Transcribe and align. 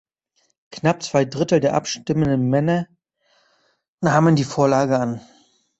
Knapp 0.71 1.03
zwei 1.03 1.25
Drittel 1.25 1.59
der 1.59 1.75
abstimmenden 1.75 2.49
Männer 2.49 2.87
nahmen 3.99 4.35
die 4.35 4.43
Vorlage 4.43 4.97
an. 4.97 5.21